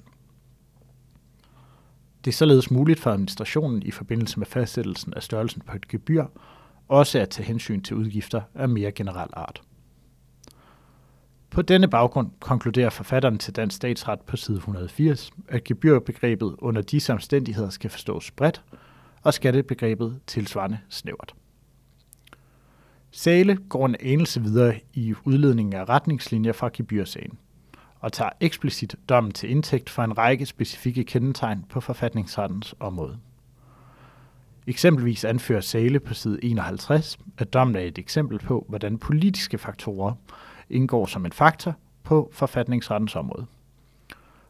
Det 2.25 2.31
er 2.31 2.35
således 2.35 2.71
muligt 2.71 2.99
for 2.99 3.11
administrationen 3.11 3.83
i 3.83 3.91
forbindelse 3.91 4.39
med 4.39 4.47
fastsættelsen 4.47 5.13
af 5.13 5.23
størrelsen 5.23 5.61
på 5.61 5.75
et 5.75 5.87
gebyr, 5.87 6.25
også 6.87 7.19
at 7.19 7.29
tage 7.29 7.47
hensyn 7.47 7.81
til 7.81 7.95
udgifter 7.95 8.41
af 8.55 8.69
mere 8.69 8.91
generel 8.91 9.29
art. 9.33 9.61
På 11.49 11.61
denne 11.61 11.87
baggrund 11.87 12.31
konkluderer 12.39 12.89
forfatteren 12.89 13.37
til 13.37 13.55
Dansk 13.55 13.75
Statsret 13.75 14.21
på 14.21 14.37
side 14.37 14.57
180, 14.57 15.31
at 15.47 15.63
gebyrbegrebet 15.63 16.55
under 16.57 16.81
disse 16.81 17.13
omstændigheder 17.13 17.69
skal 17.69 17.89
forstås 17.89 18.31
bredt, 18.31 18.63
og 19.23 19.33
skattebegrebet 19.33 20.19
tilsvarende 20.27 20.79
snævert. 20.89 21.35
Sale 23.11 23.55
går 23.55 23.85
en 23.85 23.95
anelse 23.99 24.41
videre 24.41 24.79
i 24.93 25.13
udledningen 25.23 25.73
af 25.73 25.89
retningslinjer 25.89 26.53
fra 26.53 26.69
gebyrsagen, 26.73 27.37
og 27.99 28.13
tager 28.13 28.29
eksplicit 28.39 28.95
dommen 29.09 29.31
til 29.31 29.49
indtægt 29.49 29.89
for 29.89 30.03
en 30.03 30.17
række 30.17 30.45
specifikke 30.45 31.03
kendetegn 31.03 31.65
på 31.69 31.81
forfatningsrettens 31.81 32.75
område. 32.79 33.17
Eksempelvis 34.67 35.25
anfører 35.25 35.61
Sale 35.61 35.99
på 35.99 36.13
side 36.13 36.43
51, 36.43 37.17
at 37.37 37.53
dommen 37.53 37.75
er 37.75 37.79
et 37.79 37.97
eksempel 37.97 38.39
på, 38.39 38.65
hvordan 38.69 38.97
politiske 38.97 39.57
faktorer 39.57 40.13
indgår 40.69 41.05
som 41.05 41.25
en 41.25 41.31
faktor 41.31 41.75
på 42.03 42.29
forfatningsrettens 42.33 43.15
område. 43.15 43.45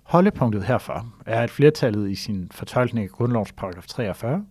Holdepunktet 0.04 0.64
herfor 0.64 1.08
er, 1.26 1.42
at 1.42 1.50
flertallet 1.50 2.10
i 2.10 2.16
sin 2.16 2.48
fortolkning 2.52 3.04
af 3.04 3.10
grundlovens 3.10 3.52
paragraf 3.52 3.88
43 3.88 4.46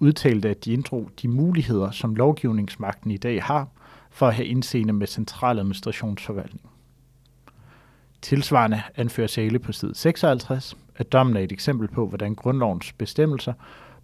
udtalte, 0.00 0.50
at 0.50 0.64
de 0.64 0.72
inddrog 0.72 1.10
de 1.22 1.28
muligheder, 1.28 1.90
som 1.90 2.14
lovgivningsmagten 2.14 3.10
i 3.10 3.16
dag 3.16 3.42
har 3.42 3.68
for 4.10 4.28
at 4.28 4.34
have 4.34 4.46
indseende 4.46 4.92
med 4.92 5.06
central 5.06 5.58
administrationsforvaltning. 5.58 6.70
Tilsvarende 8.22 8.82
anfører 8.96 9.26
Sale 9.26 9.58
på 9.58 9.72
side 9.72 9.94
56, 9.94 10.76
at 10.96 11.12
dommen 11.12 11.36
er 11.36 11.40
et 11.40 11.52
eksempel 11.52 11.88
på, 11.88 12.08
hvordan 12.08 12.34
grundlovens 12.34 12.92
bestemmelser 12.92 13.52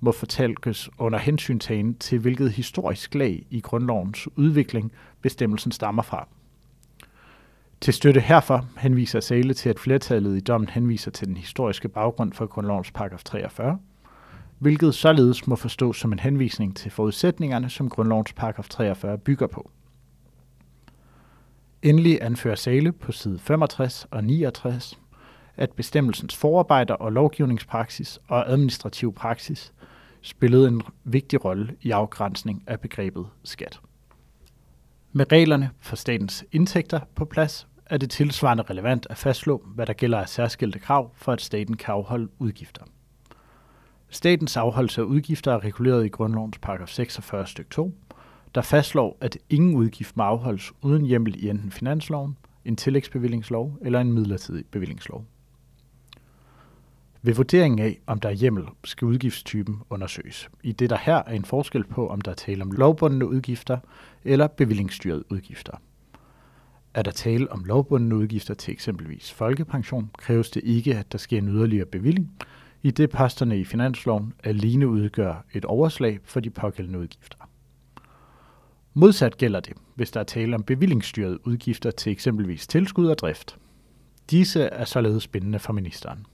må 0.00 0.12
fortælkes 0.12 0.90
under 0.98 1.18
hensyntagen 1.18 1.94
til, 1.94 2.18
hvilket 2.18 2.52
historisk 2.52 3.14
lag 3.14 3.46
i 3.50 3.60
grundlovens 3.60 4.28
udvikling 4.36 4.92
bestemmelsen 5.22 5.72
stammer 5.72 6.02
fra. 6.02 6.28
Til 7.80 7.94
støtte 7.94 8.20
herfor 8.20 8.66
henviser 8.78 9.20
Sale 9.20 9.54
til, 9.54 9.70
at 9.70 9.78
flertallet 9.78 10.37
i 10.37 10.40
dommen 10.40 10.68
henviser 10.68 11.10
til 11.10 11.26
den 11.26 11.37
historiske 11.37 11.88
baggrund 11.88 12.32
for 12.32 12.46
grundlovens 12.46 12.90
paragraf 12.90 13.25
43, 13.25 13.78
hvilket 14.58 14.94
således 14.94 15.46
må 15.46 15.56
forstås 15.56 15.96
som 15.96 16.12
en 16.12 16.18
henvisning 16.18 16.76
til 16.76 16.90
forudsætningerne, 16.90 17.70
som 17.70 17.88
grundlovens 17.88 18.32
paragraf 18.32 18.68
43 18.68 19.18
bygger 19.18 19.46
på. 19.46 19.70
Endelig 21.82 22.18
anfører 22.22 22.54
Sale 22.54 22.92
på 22.92 23.12
side 23.12 23.38
65 23.38 24.06
og 24.10 24.25
69, 24.25 24.99
at 25.56 25.72
bestemmelsens 25.72 26.37
forarbejder 26.37 26.94
og 26.94 27.12
lovgivningspraksis 27.12 28.18
og 28.28 28.50
administrativ 28.50 29.14
praksis 29.14 29.72
spillede 30.22 30.68
en 30.68 30.82
vigtig 31.04 31.44
rolle 31.44 31.76
i 31.82 31.90
afgrænsning 31.90 32.64
af 32.66 32.80
begrebet 32.80 33.26
skat. 33.44 33.80
Med 35.12 35.32
reglerne 35.32 35.70
for 35.80 35.96
statens 35.96 36.44
indtægter 36.52 37.00
på 37.14 37.25
plads 37.25 37.66
er 37.90 37.97
det 37.97 38.11
tilsvarende 38.11 38.62
relevant 38.62 39.06
at 39.11 39.16
fastslå, 39.16 39.62
hvad 39.75 39.87
der 39.87 39.92
gælder 39.92 40.18
af 40.18 40.28
særskilte 40.28 40.78
krav 40.78 41.11
for, 41.16 41.32
at 41.32 41.40
staten 41.40 41.76
kan 41.76 41.94
afholde 41.94 42.28
udgifter. 42.38 42.82
Statens 44.09 44.56
afholdelse 44.56 45.00
af 45.00 45.04
udgifter 45.04 45.52
er 45.52 45.64
reguleret 45.64 46.06
i 46.06 46.09
grundlovens 46.09 46.59
paragraf 46.59 46.88
46 46.88 47.47
stykke 47.47 47.70
2, 47.70 47.94
der 48.54 48.62
fastslår, 48.62 49.16
at 49.20 49.38
ingen 49.50 49.75
udgift 49.75 50.16
må 50.16 50.23
afholdes 50.23 50.73
uden 50.82 51.06
hjemmel 51.06 51.44
i 51.44 51.49
enten 51.49 51.70
finansloven, 51.70 52.37
en 52.64 52.76
tillægsbevillingslov 52.76 53.78
eller 53.82 54.00
en 54.00 54.12
midlertidig 54.12 54.64
bevillingslov. 54.70 55.25
Ved 57.23 57.35
vurderingen 57.35 57.78
af, 57.78 58.00
om 58.06 58.20
der 58.20 58.28
er 58.28 58.32
hjemmel, 58.32 58.64
skal 58.85 59.06
udgiftstypen 59.06 59.82
undersøges, 59.90 60.49
i 60.62 60.73
det 60.73 60.90
der 60.90 60.99
her 60.99 61.16
er 61.16 61.32
en 61.32 61.44
forskel 61.44 61.85
på, 61.85 62.09
om 62.09 62.20
der 62.20 62.30
er 62.30 62.35
tale 62.35 62.62
om 62.62 62.70
lovbundne 62.70 63.26
udgifter 63.26 63.78
eller 64.25 64.47
bevillingsstyrede 64.47 65.32
udgifter. 65.32 65.76
Er 66.94 67.02
der 67.02 67.11
tale 67.11 67.52
om 67.52 67.64
lovbundne 67.64 68.16
udgifter 68.16 68.54
til 68.54 68.73
eksempelvis 68.73 69.32
folkepension, 69.32 70.11
kræves 70.18 70.50
det 70.50 70.62
ikke, 70.64 70.97
at 70.97 71.12
der 71.12 71.18
sker 71.18 71.38
en 71.38 71.49
yderligere 71.49 71.87
bevilling, 71.87 72.32
i 72.82 72.90
det 72.90 73.11
posterne 73.11 73.59
i 73.59 73.64
finansloven 73.64 74.32
alene 74.44 74.88
udgør 74.88 75.44
et 75.52 75.64
overslag 75.64 76.18
for 76.25 76.40
de 76.40 76.50
pågældende 76.50 76.99
udgifter. 76.99 77.38
Modsat 78.94 79.38
gælder 79.38 79.61
det, 79.61 79.73
hvis 79.94 80.11
der 80.11 80.20
er 80.20 80.25
tale 80.25 80.54
om 80.54 80.62
bevillingsstyrede 80.62 81.47
udgifter 81.47 81.90
til 81.90 82.12
eksempelvis 82.12 82.66
tilskud 82.66 83.06
og 83.06 83.18
drift. 83.18 83.59
Disse 84.30 84.62
er 84.62 84.85
således 84.85 85.26
bindende 85.26 85.59
for 85.59 85.73
ministeren. 85.73 86.26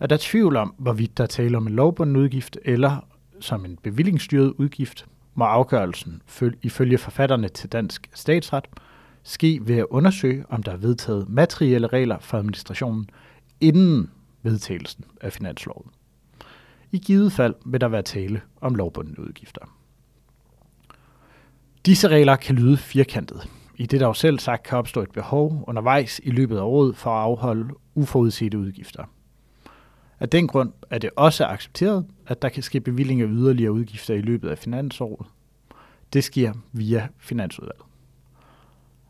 Er 0.00 0.06
der 0.06 0.16
tvivl 0.20 0.56
om, 0.56 0.74
hvorvidt 0.78 1.18
der 1.18 1.24
er 1.24 1.28
tale 1.28 1.56
om 1.56 1.66
en 1.66 1.74
lovbunden 1.74 2.16
udgift 2.16 2.58
eller 2.64 3.06
som 3.40 3.64
en 3.64 3.78
bevillingsstyret 3.82 4.54
udgift, 4.58 5.06
må 5.34 5.44
afgørelsen 5.44 6.22
ifølge 6.62 6.98
forfatterne 6.98 7.48
til 7.48 7.72
dansk 7.72 8.10
statsret 8.14 8.64
ske 9.26 9.60
ved 9.62 9.76
at 9.76 9.86
undersøge, 9.90 10.44
om 10.48 10.62
der 10.62 10.72
er 10.72 10.76
vedtaget 10.76 11.28
materielle 11.28 11.86
regler 11.86 12.18
for 12.18 12.38
administrationen 12.38 13.10
inden 13.60 14.10
vedtagelsen 14.42 15.04
af 15.20 15.32
finansloven. 15.32 15.90
I 16.92 16.98
givet 16.98 17.32
fald 17.32 17.54
vil 17.66 17.80
der 17.80 17.88
være 17.88 18.02
tale 18.02 18.40
om 18.60 18.74
lovbundne 18.74 19.20
udgifter. 19.20 19.60
Disse 21.86 22.08
regler 22.08 22.36
kan 22.36 22.54
lyde 22.54 22.76
firkantet, 22.76 23.48
i 23.76 23.86
det 23.86 24.00
der 24.00 24.06
jo 24.06 24.14
selv 24.14 24.38
sagt 24.38 24.62
kan 24.62 24.78
opstå 24.78 25.02
et 25.02 25.10
behov 25.10 25.64
undervejs 25.66 26.20
i 26.24 26.30
løbet 26.30 26.56
af 26.56 26.62
året 26.62 26.96
for 26.96 27.10
at 27.10 27.22
afholde 27.22 27.74
uforudsete 27.94 28.58
udgifter. 28.58 29.04
Af 30.20 30.28
den 30.28 30.48
grund 30.48 30.72
er 30.90 30.98
det 30.98 31.10
også 31.16 31.44
accepteret, 31.44 32.06
at 32.26 32.42
der 32.42 32.48
kan 32.48 32.62
ske 32.62 32.80
bevilling 32.80 33.20
af 33.20 33.26
yderligere 33.30 33.72
udgifter 33.72 34.14
i 34.14 34.20
løbet 34.20 34.48
af 34.48 34.58
finansåret. 34.58 35.26
Det 36.12 36.24
sker 36.24 36.52
via 36.72 37.08
Finansudvalget. 37.18 37.95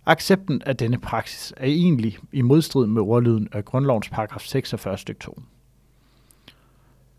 Accepten 0.09 0.63
af 0.67 0.77
denne 0.77 0.99
praksis 0.99 1.55
er 1.57 1.67
egentlig 1.67 2.19
i 2.33 2.43
modstrid 2.43 2.87
med 2.87 3.03
ordlyden 3.03 3.49
af 3.53 3.65
grundlovens 3.65 4.09
paragraf 4.09 4.41
46 4.41 4.99
stykke 4.99 5.21
2. 5.21 5.43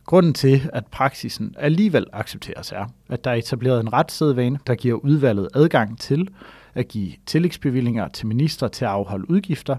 Grunden 0.06 0.34
til, 0.34 0.70
at 0.74 0.86
praksisen 0.86 1.56
alligevel 1.58 2.06
accepteres 2.14 2.72
er, 2.72 2.86
at 3.10 3.24
der 3.24 3.32
er 3.32 3.36
etableret 3.36 3.80
en 3.80 3.94
retssædvane, 3.94 4.60
der 4.68 4.76
giver 4.76 4.96
udvalget 4.96 5.50
adgang 5.56 6.00
til 6.00 6.28
at 6.74 6.88
give 6.88 7.14
tillægsbevillinger 7.26 8.08
til 8.08 8.28
minister 8.28 8.68
til 8.68 8.86
at 8.86 8.92
afholde 8.92 9.30
udgifter, 9.30 9.78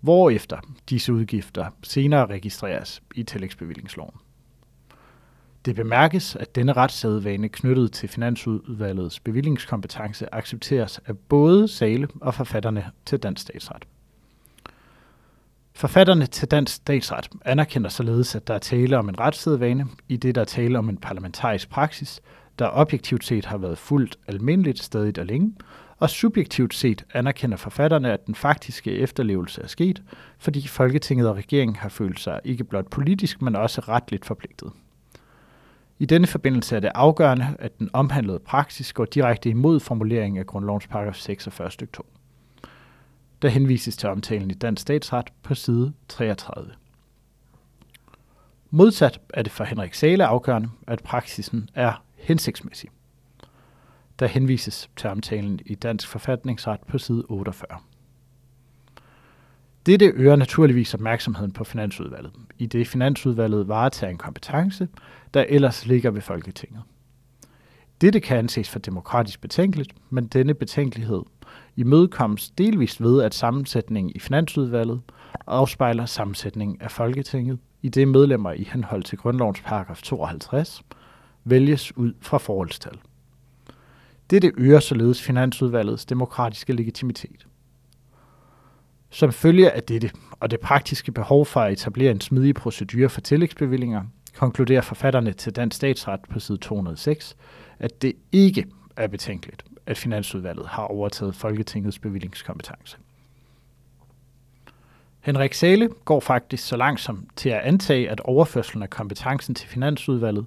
hvorefter 0.00 0.56
disse 0.90 1.12
udgifter 1.12 1.66
senere 1.82 2.26
registreres 2.26 3.02
i 3.14 3.22
tillægsbevillingsloven. 3.22 4.14
Det 5.66 5.76
bemærkes, 5.76 6.36
at 6.36 6.54
denne 6.54 6.72
retssædvane 6.72 7.48
knyttet 7.48 7.92
til 7.92 8.08
Finansudvalgets 8.08 9.20
bevillingskompetence 9.20 10.34
accepteres 10.34 11.00
af 11.06 11.18
både 11.18 11.68
Sale 11.68 12.08
og 12.20 12.34
forfatterne 12.34 12.90
til 13.06 13.18
dansk 13.18 13.42
statsret. 13.42 13.84
Forfatterne 15.74 16.26
til 16.26 16.48
dansk 16.50 16.74
statsret 16.74 17.28
anerkender 17.44 17.90
således, 17.90 18.34
at 18.34 18.46
der 18.46 18.54
er 18.54 18.58
tale 18.58 18.98
om 18.98 19.08
en 19.08 19.20
retssædvane, 19.20 19.86
i 20.08 20.16
det 20.16 20.34
der 20.34 20.40
er 20.40 20.44
tale 20.44 20.78
om 20.78 20.88
en 20.88 20.96
parlamentarisk 20.96 21.70
praksis, 21.70 22.20
der 22.58 22.68
objektivt 22.72 23.24
set 23.24 23.44
har 23.44 23.58
været 23.58 23.78
fuldt 23.78 24.16
almindeligt 24.26 24.82
stadigt 24.82 25.18
og 25.18 25.26
længe, 25.26 25.54
og 25.98 26.10
subjektivt 26.10 26.74
set 26.74 27.04
anerkender 27.14 27.56
forfatterne, 27.56 28.12
at 28.12 28.26
den 28.26 28.34
faktiske 28.34 28.92
efterlevelse 28.92 29.62
er 29.62 29.66
sket, 29.66 30.02
fordi 30.38 30.68
Folketinget 30.68 31.28
og 31.28 31.36
regeringen 31.36 31.76
har 31.76 31.88
følt 31.88 32.20
sig 32.20 32.40
ikke 32.44 32.64
blot 32.64 32.90
politisk, 32.90 33.42
men 33.42 33.56
også 33.56 33.80
retligt 33.80 34.24
forpligtet. 34.24 34.72
I 35.98 36.06
denne 36.06 36.26
forbindelse 36.26 36.76
er 36.76 36.80
det 36.80 36.92
afgørende, 36.94 37.56
at 37.58 37.78
den 37.78 37.90
omhandlede 37.92 38.38
praksis 38.38 38.92
går 38.92 39.04
direkte 39.04 39.48
imod 39.50 39.80
formuleringen 39.80 40.38
af 40.38 40.46
grundlovens 40.46 40.86
paragraf 40.86 41.14
46 41.14 41.70
stykke 41.70 41.92
2. 41.92 42.06
Der 43.42 43.48
henvises 43.48 43.96
til 43.96 44.08
omtalen 44.08 44.50
i 44.50 44.54
dansk 44.54 44.82
statsret 44.82 45.28
på 45.42 45.54
side 45.54 45.92
33. 46.08 46.72
Modsat 48.70 49.20
er 49.34 49.42
det 49.42 49.52
for 49.52 49.64
Henrik 49.64 49.94
Sale 49.94 50.26
afgørende, 50.26 50.68
at 50.86 51.02
praksisen 51.02 51.68
er 51.74 52.02
hensigtsmæssig. 52.14 52.90
Der 54.18 54.26
henvises 54.26 54.90
til 54.96 55.10
omtalen 55.10 55.60
i 55.66 55.74
dansk 55.74 56.08
forfatningsret 56.08 56.80
på 56.88 56.98
side 56.98 57.24
48. 57.28 57.78
Dette 59.86 60.06
øger 60.06 60.36
naturligvis 60.36 60.94
opmærksomheden 60.94 61.52
på 61.52 61.64
Finansudvalget, 61.64 62.32
i 62.58 62.66
det 62.66 62.86
Finansudvalget 62.86 63.68
varetager 63.68 64.10
en 64.10 64.18
kompetence, 64.18 64.88
der 65.36 65.44
ellers 65.48 65.86
ligger 65.86 66.10
ved 66.10 66.20
Folketinget. 66.20 66.82
Dette 68.00 68.20
kan 68.20 68.38
anses 68.38 68.68
for 68.68 68.78
demokratisk 68.78 69.40
betænkeligt, 69.40 69.94
men 70.10 70.26
denne 70.26 70.54
betænkelighed 70.54 71.22
imødekommes 71.76 72.50
delvist 72.50 73.02
ved, 73.02 73.22
at 73.22 73.34
sammensætningen 73.34 74.12
i 74.14 74.18
Finansudvalget 74.18 75.00
afspejler 75.46 76.06
sammensætningen 76.06 76.76
af 76.80 76.90
Folketinget, 76.90 77.58
i 77.82 77.88
det 77.88 78.08
medlemmer 78.08 78.52
i 78.52 78.68
henhold 78.72 79.02
til 79.02 79.18
grundlovens 79.18 79.60
paragraf 79.60 80.02
52 80.02 80.82
vælges 81.44 81.96
ud 81.96 82.12
fra 82.20 82.38
forholdstal. 82.38 82.98
Dette 84.30 84.52
øger 84.56 84.80
således 84.80 85.22
Finansudvalgets 85.22 86.04
demokratiske 86.04 86.72
legitimitet. 86.72 87.46
Som 89.10 89.32
følge 89.32 89.70
af 89.70 89.82
dette 89.82 90.10
og 90.40 90.50
det 90.50 90.60
praktiske 90.60 91.12
behov 91.12 91.46
for 91.46 91.60
at 91.60 91.72
etablere 91.72 92.10
en 92.10 92.20
smidig 92.20 92.54
procedure 92.54 93.08
for 93.08 93.20
tillægsbevillinger, 93.20 94.02
konkluderer 94.36 94.80
forfatterne 94.80 95.32
til 95.32 95.56
Dansk 95.56 95.76
Statsret 95.76 96.20
på 96.30 96.40
side 96.40 96.58
206, 96.58 97.36
at 97.78 98.02
det 98.02 98.12
ikke 98.32 98.66
er 98.96 99.06
betænkeligt, 99.06 99.64
at 99.86 99.98
Finansudvalget 99.98 100.66
har 100.66 100.82
overtaget 100.82 101.34
Folketingets 101.34 101.98
bevillingskompetence. 101.98 102.96
Henrik 105.20 105.54
Sale 105.54 105.88
går 106.04 106.20
faktisk 106.20 106.66
så 106.66 106.76
langt 106.76 107.00
som 107.00 107.28
til 107.36 107.48
at 107.48 107.60
antage, 107.60 108.10
at 108.10 108.20
overførselen 108.20 108.82
af 108.82 108.90
kompetencen 108.90 109.54
til 109.54 109.68
Finansudvalget 109.68 110.46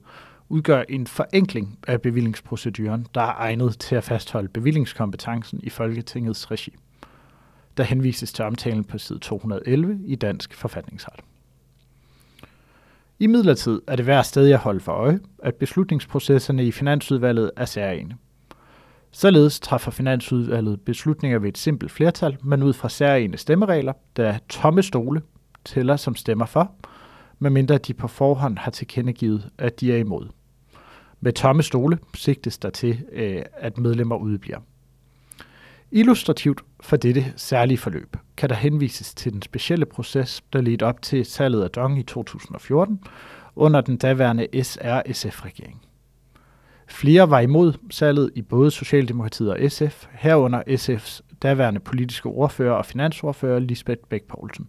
udgør 0.49 0.83
en 0.89 1.07
forenkling 1.07 1.79
af 1.87 2.01
bevillingsproceduren, 2.01 3.07
der 3.15 3.21
er 3.21 3.33
egnet 3.37 3.79
til 3.79 3.95
at 3.95 4.03
fastholde 4.03 4.47
bevillingskompetencen 4.47 5.59
i 5.63 5.69
Folketingets 5.69 6.51
regi. 6.51 6.75
der 7.77 7.83
henvises 7.83 8.33
til 8.33 8.45
omtalen 8.45 8.83
på 8.83 8.97
side 8.97 9.19
211 9.19 9.99
i 10.05 10.15
Dansk 10.15 10.53
Forfatningsret. 10.55 11.19
I 13.21 13.27
midlertid 13.27 13.81
er 13.87 13.95
det 13.95 14.07
værd 14.07 14.23
sted 14.23 14.51
at 14.51 14.59
holde 14.59 14.79
for 14.79 14.91
øje, 14.91 15.19
at 15.43 15.55
beslutningsprocesserne 15.55 16.65
i 16.65 16.71
Finansudvalget 16.71 17.51
er 17.57 17.65
særlige. 17.65 18.15
Således 19.11 19.59
træffer 19.59 19.91
Finansudvalget 19.91 20.81
beslutninger 20.81 21.39
ved 21.39 21.49
et 21.49 21.57
simpelt 21.57 21.91
flertal, 21.91 22.37
men 22.43 22.63
ud 22.63 22.73
fra 22.73 22.89
særlige 22.89 23.37
stemmeregler, 23.37 23.93
der 24.15 24.37
tomme 24.49 24.83
stole 24.83 25.21
tæller 25.65 25.95
som 25.95 26.15
stemmer 26.15 26.45
for, 26.45 26.71
medmindre 27.39 27.77
de 27.77 27.93
på 27.93 28.07
forhånd 28.07 28.57
har 28.57 28.71
tilkendegivet, 28.71 29.49
at 29.57 29.79
de 29.79 29.93
er 29.93 29.97
imod. 29.97 30.27
Med 31.21 31.33
tomme 31.33 31.63
stole 31.63 31.99
sigtes 32.13 32.57
der 32.57 32.69
til, 32.69 32.99
øh, 33.11 33.41
at 33.53 33.77
medlemmer 33.77 34.15
udbliver. 34.15 34.59
Illustrativt 35.91 36.61
for 36.79 36.97
dette 36.97 37.33
særlige 37.35 37.77
forløb 37.77 38.17
kan 38.37 38.49
der 38.49 38.55
henvises 38.55 39.13
til 39.13 39.33
den 39.33 39.41
specielle 39.41 39.85
proces, 39.85 40.41
der 40.53 40.61
ledte 40.61 40.83
op 40.83 41.01
til 41.01 41.25
salget 41.25 41.63
af 41.63 41.69
Dong 41.69 41.99
i 41.99 42.03
2014 42.03 42.99
under 43.55 43.81
den 43.81 43.97
daværende 43.97 44.47
SR-SF-regering. 44.63 45.81
Flere 46.87 47.29
var 47.29 47.39
imod 47.39 47.73
salget 47.91 48.31
i 48.35 48.41
både 48.41 48.71
Socialdemokratiet 48.71 49.49
og 49.49 49.71
SF, 49.71 50.05
herunder 50.11 50.63
SF's 50.67 51.21
daværende 51.41 51.79
politiske 51.79 52.29
ordfører 52.29 52.73
og 52.73 52.85
finansordfører 52.85 53.59
Lisbeth 53.59 54.01
Bæk 54.09 54.23
Poulsen. 54.23 54.67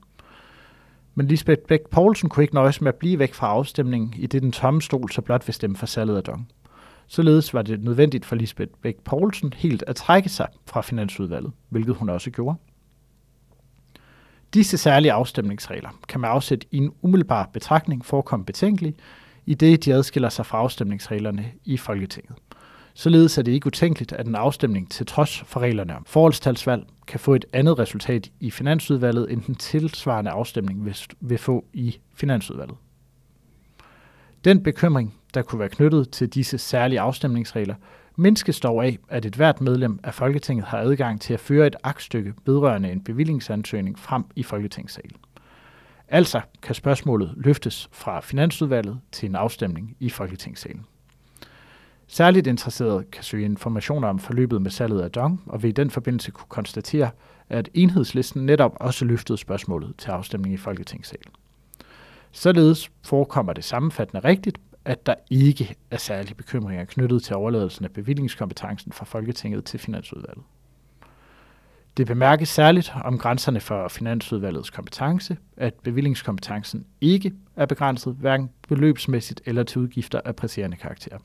Men 1.15 1.27
Lisbeth 1.27 1.63
Bæk 1.69 1.81
Poulsen 1.91 2.29
kunne 2.29 2.45
ikke 2.45 2.55
nøjes 2.55 2.81
med 2.81 2.89
at 2.89 2.99
blive 2.99 3.19
væk 3.19 3.35
fra 3.35 3.47
afstemningen, 3.47 4.15
i 4.17 4.27
det 4.27 4.43
den 4.43 4.53
tomme 4.53 4.83
stol 4.83 5.11
så 5.11 5.23
blot 5.23 5.47
vil 5.47 5.55
stemme 5.55 5.77
for 5.77 5.87
salget 5.87 6.17
af 6.17 6.23
Dong. 6.23 6.49
Således 7.13 7.55
var 7.55 7.63
det 7.63 7.85
nødvendigt 7.85 8.25
for 8.25 8.37
Lisbeth 8.37 8.73
Bæk 8.83 8.97
Poulsen 9.05 9.53
helt 9.57 9.85
at 9.87 9.97
trække 9.97 10.29
sig 10.29 10.49
fra 10.67 10.81
Finansudvalget, 10.81 11.53
hvilket 11.69 11.95
hun 11.95 12.09
også 12.09 12.31
gjorde. 12.31 12.57
Disse 14.55 14.79
særlige 14.79 15.13
afstemningsregler 15.13 15.89
kan 16.09 16.21
med 16.21 16.29
afsæt 16.29 16.65
i 16.71 16.77
en 16.77 16.93
umiddelbar 17.03 17.51
betragtning 17.53 18.05
forekomme 18.05 18.47
betænkelige, 18.47 18.95
i 19.47 19.55
det 19.55 19.85
de 19.85 19.95
adskiller 19.95 20.29
sig 20.29 20.47
fra 20.47 20.59
afstemningsreglerne 20.59 21.53
i 21.65 21.77
Folketinget. 21.77 22.35
Således 22.95 23.39
er 23.39 23.43
det 23.43 23.53
ikke 23.53 23.67
utænkeligt, 23.67 24.13
at 24.13 24.27
en 24.27 24.35
afstemning 24.35 24.91
til 24.91 25.07
trods 25.07 25.43
for 25.47 25.61
reglerne 25.61 25.97
om 25.97 26.05
forholdstalsvalg 26.05 26.87
kan 27.07 27.21
få 27.21 27.35
et 27.35 27.45
andet 27.53 27.79
resultat 27.79 28.31
i 28.41 28.51
Finansudvalget, 28.51 29.33
end 29.33 29.43
den 29.43 29.55
tilsvarende 29.55 30.31
afstemning 30.31 30.95
vil 31.21 31.39
få 31.39 31.65
i 31.73 31.97
Finansudvalget. 32.15 32.77
Den 34.45 34.63
bekymring, 34.63 35.15
der 35.31 35.43
kunne 35.43 35.59
være 35.59 35.69
knyttet 35.69 36.11
til 36.11 36.29
disse 36.29 36.59
særlige 36.59 37.01
afstemningsregler, 37.01 37.75
mindskes 38.17 38.61
dog 38.61 38.85
af, 38.85 38.99
at 39.09 39.25
et 39.25 39.35
hvert 39.35 39.61
medlem 39.61 40.01
af 40.05 40.15
Folketinget 40.15 40.67
har 40.67 40.79
adgang 40.79 41.21
til 41.21 41.35
at 41.35 41.41
føre 41.41 41.67
et 41.67 41.77
aktstykke 41.83 42.35
vedrørende 42.47 42.93
en 42.93 43.05
bevillingsansøgning 43.05 43.99
frem 43.99 44.25
i 44.37 44.43
Folketingssalen. 44.43 45.17
Altså 46.09 46.41
kan 46.63 46.75
spørgsmålet 46.75 47.35
løftes 47.37 47.89
fra 47.93 48.21
Finansudvalget 48.21 49.01
til 49.13 49.29
en 49.29 49.35
afstemning 49.35 49.97
i 50.01 50.11
Folketingssalen. 50.11 50.87
Særligt 52.07 52.47
interesseret 52.47 53.11
kan 53.11 53.25
søge 53.25 53.45
informationer 53.45 54.09
om 54.09 54.19
forløbet 54.19 54.63
med 54.63 54.71
salget 54.71 55.01
af 55.01 55.11
Dong, 55.11 55.43
og 55.47 55.63
vil 55.63 55.69
i 55.69 55.73
den 55.73 55.91
forbindelse 55.91 56.31
kunne 56.31 56.49
konstatere, 56.49 57.11
at 57.49 57.69
enhedslisten 57.75 58.47
netop 58.47 58.77
også 58.81 59.05
løftede 59.05 59.39
spørgsmålet 59.39 59.95
til 59.99 60.11
afstemning 60.11 60.55
i 60.55 60.57
Folketingssalen. 60.57 61.33
Således 62.33 62.91
forekommer 63.05 63.53
det 63.53 63.65
sammenfattende 63.65 64.29
rigtigt, 64.29 64.59
at 64.85 65.07
der 65.07 65.15
ikke 65.31 65.75
er 65.91 65.97
særlige 65.97 66.35
bekymringer 66.35 66.85
knyttet 66.85 67.23
til 67.23 67.37
overladelsen 67.37 67.85
af 67.85 67.91
bevillingskompetencen 67.91 68.93
fra 68.93 69.05
Folketinget 69.05 69.65
til 69.65 69.81
Finansudvalget. 69.81 70.45
Det 71.97 72.07
bemærkes 72.07 72.49
særligt 72.49 72.93
om 73.05 73.19
grænserne 73.19 73.61
for 73.61 73.89
Finansudvalgets 73.89 74.71
kompetence, 74.71 75.37
at 75.57 75.75
bevillingskompetencen 75.75 76.87
ikke 77.01 77.33
er 77.57 77.67
begrænset 77.67 78.17
hverken 78.21 78.51
beløbsmæssigt 78.69 79.41
eller 79.47 79.63
til 79.63 79.81
udgifter 79.81 80.21
af 80.25 80.37
presserende 80.37 80.77
karakter. 80.77 81.19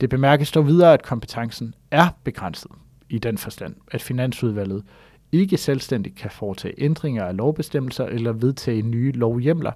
Det 0.00 0.10
bemærkes 0.10 0.52
dog 0.52 0.66
videre, 0.66 0.92
at 0.92 1.02
kompetencen 1.02 1.74
er 1.90 2.08
begrænset 2.24 2.70
i 3.08 3.18
den 3.18 3.38
forstand, 3.38 3.74
at 3.90 4.02
Finansudvalget 4.02 4.84
ikke 5.32 5.56
selvstændigt 5.56 6.16
kan 6.16 6.30
foretage 6.30 6.74
ændringer 6.78 7.24
af 7.24 7.36
lovbestemmelser 7.36 8.06
eller 8.06 8.32
vedtage 8.32 8.82
nye 8.82 9.12
lovhjemler, 9.12 9.72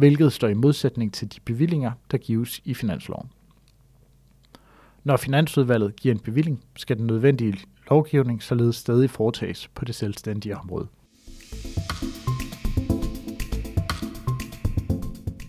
hvilket 0.00 0.32
står 0.32 0.48
i 0.48 0.54
modsætning 0.54 1.14
til 1.14 1.32
de 1.32 1.40
bevillinger, 1.44 1.92
der 2.10 2.18
gives 2.18 2.60
i 2.64 2.74
finansloven. 2.74 3.30
Når 5.04 5.16
Finansudvalget 5.16 5.96
giver 5.96 6.14
en 6.14 6.20
bevilling, 6.20 6.64
skal 6.76 6.96
den 6.98 7.06
nødvendige 7.06 7.58
lovgivning 7.90 8.42
således 8.42 8.76
stadig 8.76 9.10
foretages 9.10 9.68
på 9.74 9.84
det 9.84 9.94
selvstændige 9.94 10.56
område. 10.56 10.86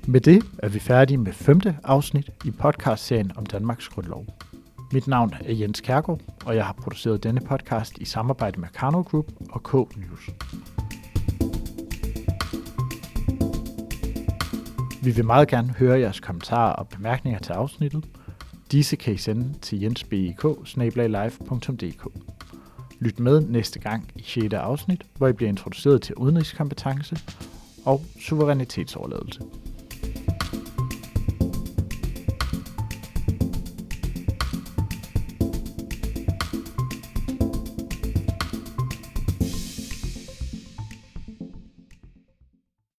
Med 0.07 0.21
det 0.21 0.43
er 0.57 0.69
vi 0.69 0.79
færdige 0.79 1.17
med 1.17 1.33
femte 1.33 1.77
afsnit 1.83 2.29
i 2.45 2.51
podcastserien 2.51 3.31
om 3.37 3.45
Danmarks 3.45 3.87
Grundlov. 3.87 4.25
Mit 4.91 5.07
navn 5.07 5.33
er 5.41 5.53
Jens 5.53 5.81
Kærgaard, 5.81 6.21
og 6.45 6.55
jeg 6.55 6.65
har 6.65 6.73
produceret 6.73 7.23
denne 7.23 7.41
podcast 7.41 7.97
i 7.97 8.05
samarbejde 8.05 8.59
med 8.59 8.67
Karno 8.73 9.01
Group 9.01 9.25
og 9.49 9.63
K-News. 9.63 10.29
Vi 15.03 15.11
vil 15.11 15.25
meget 15.25 15.47
gerne 15.47 15.69
høre 15.69 15.99
jeres 15.99 16.19
kommentarer 16.19 16.73
og 16.73 16.87
bemærkninger 16.87 17.39
til 17.39 17.53
afsnittet. 17.53 18.05
Disse 18.71 18.95
kan 18.95 19.13
I 19.13 19.17
sende 19.17 19.59
til 19.61 19.81
jensbik 19.81 20.45
Lyt 22.99 23.19
med 23.19 23.41
næste 23.41 23.79
gang 23.79 24.11
i 24.15 24.23
6. 24.23 24.53
afsnit, 24.53 25.03
hvor 25.17 25.27
I 25.27 25.33
bliver 25.33 25.49
introduceret 25.49 26.01
til 26.01 26.15
udenrigskompetence 26.15 27.17
og 27.85 28.01
suverænitetsoverladelse. 28.19 29.41